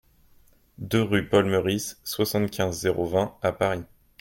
[0.79, 3.83] deux rue Paul Meurice, soixante-quinze, zéro vingt à Paris